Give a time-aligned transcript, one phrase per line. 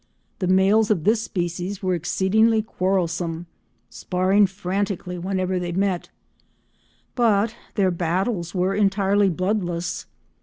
[0.39, 3.45] The males of this species were exceedingly quarrelsome,
[3.91, 6.09] sparring frantically whenever they met,
[7.13, 10.07] but their battles were entirely bloodless.